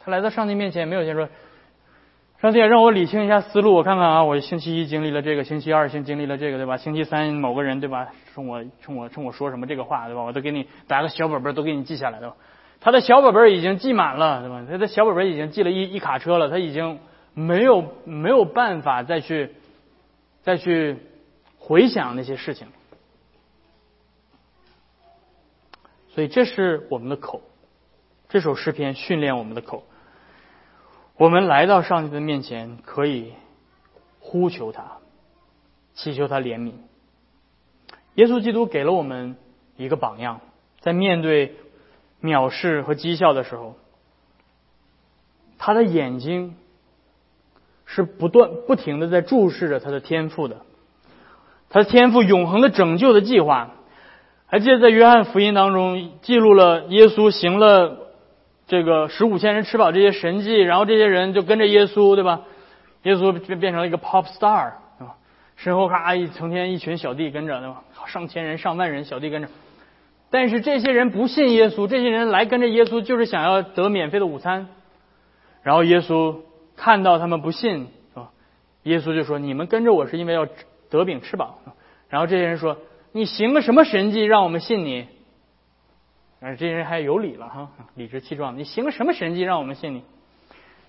[0.01, 1.28] 他来到上帝面前，没有先说
[2.47, 6.76] ：“上帝让我理清一下思路，我看看啊，我星期一经历了这个，星期二先经历了这个，对吧？
[6.76, 10.22] 星期三某个人对吧，冲我冲我冲我说什么这个话，对吧？
[10.22, 12.36] 我都给你打个小本本，都给你记下来，对吧？
[12.78, 14.64] 他的小本本已经记满了，对吧？
[14.70, 17.01] 他的小本本已经记了一一卡车了，他已经
[17.34, 19.51] 没有没有办法再去
[20.42, 20.99] 再去
[21.59, 22.68] 回想那些事情。”
[26.14, 27.42] 所以这是我们的口，
[28.28, 29.82] 这首诗篇训练我们的口。
[31.18, 33.32] 我们来到上帝的面前，可以
[34.20, 34.98] 呼求他，
[35.94, 36.72] 祈求他怜悯。
[38.16, 39.36] 耶稣基督给了我们
[39.76, 40.40] 一个榜样，
[40.80, 41.56] 在面对
[42.22, 43.76] 藐视和讥笑的时候，
[45.56, 46.54] 他的眼睛
[47.86, 50.60] 是不断不停的在注视着他的天赋的，
[51.70, 53.70] 他的天赋永恒的拯救的计划。
[54.48, 58.05] 还记得在约翰福音当中记录了耶稣行了
[58.66, 62.42] 这个十五千人吃饱这些神迹，然后这些人就跟着耶稣，对吧？
[63.02, 65.16] 耶稣变变成了一个 pop star，对吧？
[65.56, 67.84] 身后咔一成天一群小弟跟着，对吧？
[68.06, 69.48] 上千人、上万人小弟跟着。
[70.30, 74.68] 但是这些人不信耶稣，这些人来跟着耶稣就是想要得免费的午餐。
[75.62, 76.36] 然后耶稣
[76.76, 78.30] 看到他们不信，是吧？
[78.82, 80.46] 耶稣就说：“你们跟着我是因为要
[80.90, 81.58] 得饼吃饱。”
[82.08, 82.76] 然后这些人说。
[83.12, 85.06] 你行个什么神迹让我们信你？
[86.55, 88.57] 这些人还有理了哈，理直气壮。
[88.57, 90.03] 你行个什么神迹让我们信你？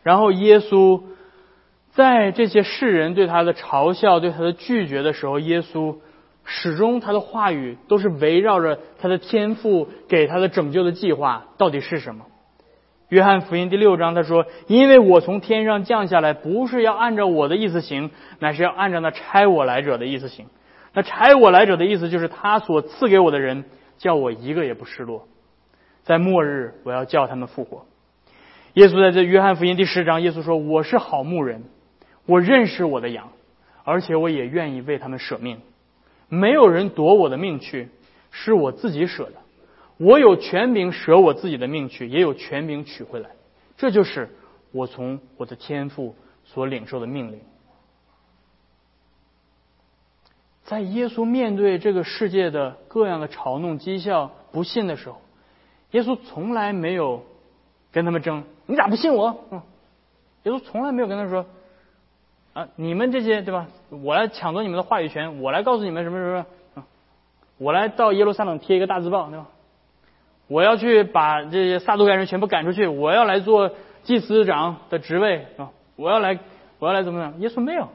[0.03, 1.01] 然后耶稣
[1.91, 5.97] 在这些世人对他的嘲笑、对他的拒绝的时候，耶稣
[6.43, 12.25] 始终他的话语都是围绕着他的天赋给他的拯救的计划到底是什么？
[13.09, 20.47] 约翰福音第六章他说：“因为我从天上降下来，不是要按照我的意思行，乃是要按照那差我来者的意思行。”
[20.93, 23.63] 那差我来者的意思就是他所赐给我的人，
[23.97, 25.25] 叫我一个也不失落。
[26.07, 27.85] 在末日，我要叫他们复活。
[28.75, 31.65] 耶稣在这约翰福音第十章，耶稣说：“我是好牧人，
[32.25, 33.33] 我认识我的羊，
[33.83, 35.59] 而且我也愿意为他们舍命。
[36.29, 37.89] 没有人夺我的命去，
[38.31, 39.33] 是我自己舍的。
[39.97, 43.31] 我有权柄舍我自己的命去，也有权柄取回来。
[43.75, 44.29] 这就是
[44.71, 47.41] 我从我的天父所领受的命令。”
[50.63, 55.19] 在耶稣面对这个世界的各样的嘲弄、讥笑、不信的时候，
[55.91, 57.23] 耶稣从来没有
[57.91, 58.43] 跟他们争。
[58.65, 59.37] 你咋不信我？
[59.51, 59.61] 嗯，
[60.43, 61.45] 耶稣从来没有跟他说
[62.53, 63.67] 啊，你们这些对吧？
[63.89, 66.83] 我来抢夺你们的话语权，我来告诉你们什么什么，
[67.57, 69.47] 我来到耶路撒冷贴一个大字报，对吧？
[70.47, 73.71] 我要去把这些撒都该人全部赶出去，我要来做
[74.03, 75.71] 祭司长的职位啊！
[75.95, 76.39] 我要来，
[76.79, 77.39] 我要来怎么样？
[77.39, 77.89] 耶稣没有。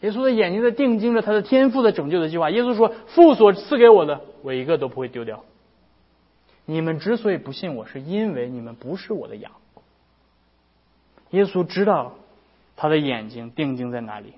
[0.00, 2.50] 耶稣的眼睛在定睛着他的天赋的拯救的计划。
[2.50, 5.44] 耶稣说：“父所赐给我的，我一个都不会丢掉。
[6.66, 9.52] 你们之所以不信我，是因为你们不是我的羊。”
[11.30, 12.14] 耶稣知道
[12.76, 14.34] 他的眼睛定睛在哪里。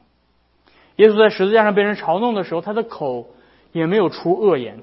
[0.96, 3.28] 耶稣在十字架上被人嘲弄的时候，他的口
[3.72, 4.82] 也没有出恶言。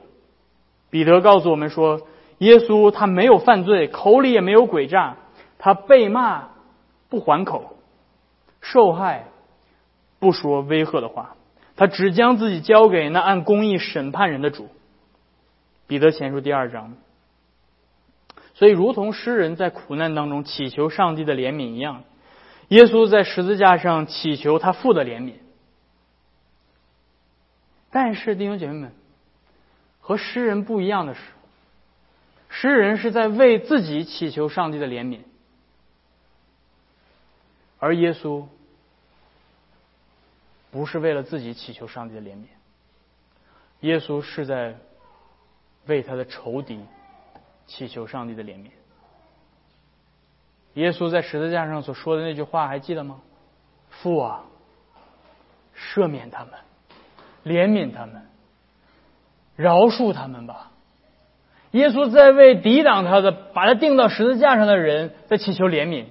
[0.92, 2.02] 彼得告诉我们说
[2.38, 5.18] ：“耶稣他没有犯罪，口里也没有诡诈，
[5.58, 6.50] 他被骂
[7.10, 7.76] 不还口，
[8.62, 9.26] 受害。”
[10.20, 11.36] 不说威吓的话，
[11.76, 14.70] 他只将自己交给那按公义审判人的主。
[15.88, 16.94] 彼得前书第二章。
[18.54, 22.04] 所以，如同诗人在苦难当中祈求上帝的怜悯一样，
[22.70, 25.36] 耶稣在十字架上祈求他父的怜悯。
[27.92, 28.92] 但是，弟兄姐妹们，
[30.00, 31.22] 和诗人不一样的是，
[32.50, 35.20] 诗人是在为自己祈求上帝的怜悯，
[37.80, 38.46] 而耶稣。
[40.72, 42.46] 不是为了自己祈求上帝的怜悯，
[43.82, 44.76] 耶稣是在
[45.86, 46.80] 为他的仇敌
[47.68, 48.68] 祈求上帝的怜悯。
[50.74, 53.22] 耶稣在十字架上所说的那句话还记得吗？
[53.90, 54.44] 父啊，
[55.78, 56.54] 赦免他们，
[57.46, 58.24] 怜悯他们，
[59.56, 60.72] 饶恕他们吧。
[61.72, 66.06] 耶稣在为抵挡他的、把他钉到十字架上的人在祈求怜悯。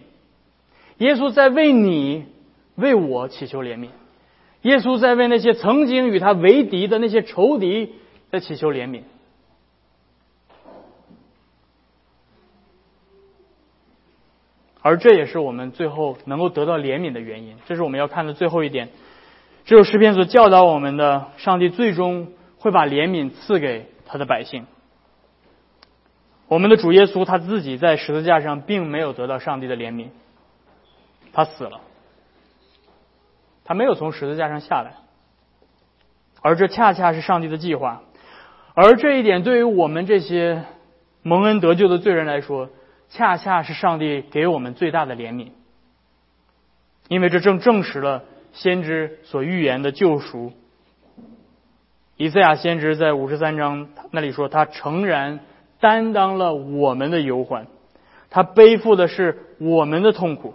[0.99, 2.27] 耶稣在为你、
[2.77, 3.89] 为我祈求怜悯。
[4.63, 7.97] 耶稣在为那些曾经与他为敌的那些仇敌
[8.31, 9.03] 在祈求怜悯，
[14.83, 17.57] 而这也是我们最后能够得到怜悯的原因。
[17.67, 18.89] 这是我们要看的最后一点。
[19.65, 24.67] 只有诗篇所教导我们的，上帝最终会把怜悯赐给他的百姓。
[26.49, 30.09] 我们的主耶稣他自己在十字架上并没有得到上帝的怜悯，
[31.33, 31.81] 他死了，
[33.65, 34.97] 他没有从十字架上下来，
[36.43, 38.03] 而这恰恰是上帝的计划，
[38.75, 40.65] 而这一点对于我们这些
[41.23, 42.69] 蒙恩得救的罪人来说，
[43.15, 45.49] 恰恰是上帝给我们最大的怜悯，
[47.09, 50.53] 因为这正证实了先知所预言的救赎。
[52.17, 55.41] 以赛亚先知在五十三章那里说：“他诚然
[55.79, 57.67] 担当了我们的忧患，
[58.31, 60.55] 他背负的是我们的痛苦，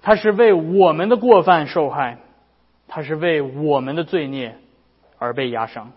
[0.00, 2.18] 他是为我们的过犯受害，
[2.88, 4.56] 他是为我们的罪孽
[5.18, 5.92] 而被压伤。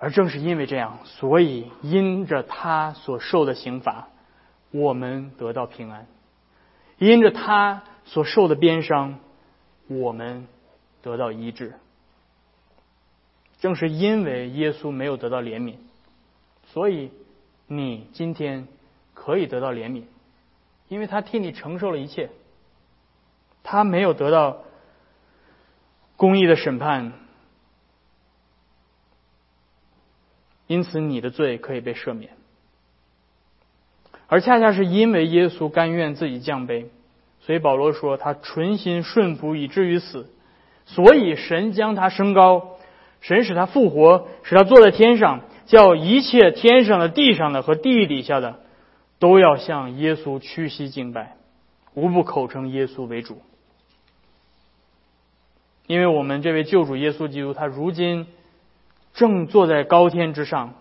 [0.00, 4.08] 而正是因为这样，所以因着他所受的刑罚，
[4.70, 6.06] 我们得到平安；
[6.96, 9.18] 因着他所受的鞭伤，
[9.88, 10.48] 我们
[11.02, 11.74] 得到医治。”
[13.60, 15.74] 正是因为耶稣没有得到怜悯，
[16.68, 17.10] 所以
[17.66, 18.66] 你今天
[19.12, 20.04] 可以得到怜悯，
[20.88, 22.30] 因为他替你承受了一切，
[23.62, 24.62] 他没有得到
[26.16, 27.12] 公义的审判，
[30.70, 32.30] 因此你的罪可以被赦免。
[34.28, 36.86] 而恰恰是因为耶稣甘愿自己降卑，
[37.40, 40.30] 所以保罗说他纯心顺服以至于死，
[40.86, 42.76] 所以神将他升高。
[43.20, 48.60] 神使他复活，使他坐在天上，叫一切天上的、地上的和地底下的，
[49.18, 51.36] 都要向耶稣屈膝敬拜，
[51.94, 53.42] 无不口称耶稣为主。
[55.88, 58.28] 因为我们这位救主耶稣基督，他如今
[59.14, 60.74] 正坐在高天之上，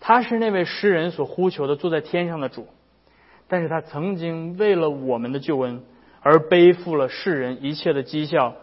[0.00, 2.68] 他是那位诗人所呼求的坐在天上的主，
[3.48, 5.82] 但是他曾经为了我们的救恩
[6.20, 8.54] 而背负了世人一切的讥笑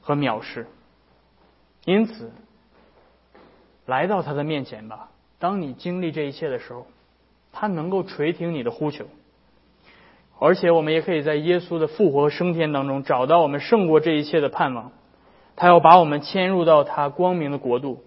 [0.00, 0.66] 和藐视，
[1.84, 2.30] 因此。
[3.84, 5.08] 来到他的面前吧。
[5.40, 6.86] 当你经历这一切的时候，
[7.50, 9.06] 他能够垂听你的呼求。
[10.38, 14.92] 而且，我们也可以在耶稣的复活和升天当中找到我们胜过这一切的盼望。
[15.56, 18.04] 他要把我们迁入到他光明的国度，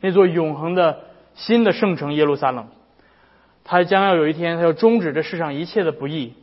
[0.00, 1.00] 那座永恒的
[1.34, 2.68] 新的圣城耶路撒冷。
[3.64, 6.34] 他将要有一天，他要终止这世上一切的不义，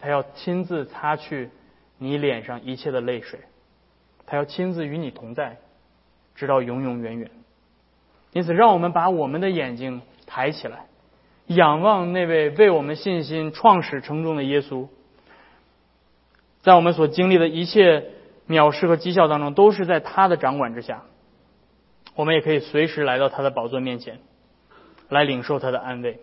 [0.00, 1.50] 他要亲自擦去
[1.98, 3.40] 你脸上一切的泪水，
[4.26, 5.56] 他要亲自与你同在，
[6.34, 7.30] 直到永永远远。
[8.32, 10.86] 因此，让我们把我们的眼睛抬起来，
[11.46, 14.86] 仰望那位为我们信心创始成终的耶稣。
[16.60, 18.04] 在我们所经历的一切
[18.48, 21.02] 藐视和讥笑当中，都是在他的掌管之下。
[22.14, 24.20] 我们也可以随时来到他的宝座面前，
[25.08, 26.20] 来领受他的安慰。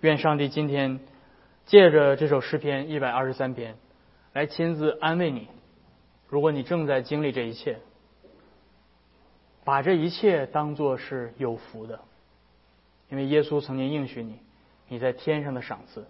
[0.00, 1.00] 愿上帝今天
[1.66, 3.76] 借着这首诗篇一百二十三篇，
[4.32, 5.48] 来亲自安慰你。
[6.28, 7.78] 如果你正在经历这一切，
[9.62, 12.00] 把这一切当作是有福的，
[13.08, 14.38] 因为耶稣曾经应许你，
[14.88, 16.06] 你在天上的赏赐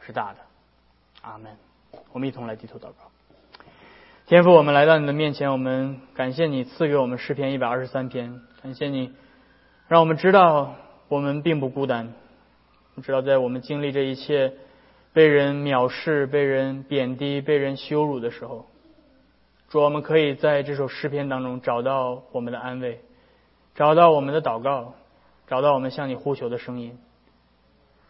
[0.00, 0.38] 是大的。
[1.22, 1.56] 阿门。
[2.12, 3.10] 我们一同来低头祷告。
[4.28, 9.12] 天父，我们来到你的面前，我们感谢你赐给我们诗篇一百二十三篇，感谢你
[9.86, 10.74] 让我们知道
[11.06, 12.12] 我们并不孤单，
[12.96, 14.54] 你知道在我们经历这一切
[15.12, 18.66] 被人藐视、被人贬低、被人羞辱的时候。
[19.68, 23.00] 主，我们可以在这首诗篇当中找到我们的安慰，
[23.76, 24.94] 找到我们的祷告，
[25.46, 26.98] 找到我们向你呼求的声音。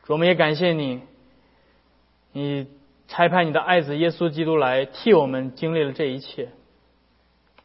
[0.04, 1.02] 主，我们也感谢你，
[2.32, 2.68] 你
[3.08, 6.48] 差派你的爱子耶稣基督来替我们经历了这一切，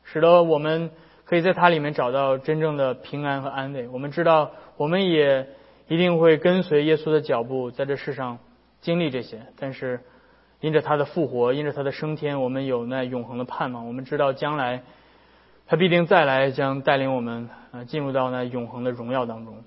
[0.03, 0.91] 使得我们
[1.25, 3.87] 可以在他里面找到真正的平安和安慰。
[3.87, 5.47] 我们知道，我们也
[5.87, 8.39] 一定会跟随耶稣的脚步，在这世上
[8.81, 9.99] 经历这些，但是。
[10.63, 13.87] 因着他的复活，因着他的升天，我们有那永恒的盼望。
[13.87, 14.83] 我们知道将来
[15.65, 19.63] 他必定再来，将带领我们啊进入到那永恒的荣耀当中。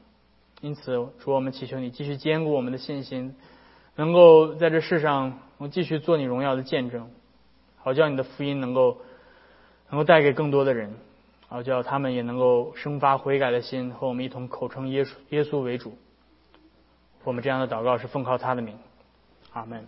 [0.60, 3.34] 因此，主我们祈求你继续坚固我们的信心，
[3.96, 7.10] 能够在这世上，我继续做你荣耀的见证，
[7.76, 8.98] 好叫你的福音能够
[9.90, 10.94] 能够带给更多的人，
[11.48, 15.96] 好叫他们也能够生发悔改的心，和我们一同口称耶稣耶稣为主。
[17.22, 18.76] 我们这样的祷告是奉靠他的名，
[19.52, 19.86] 阿门。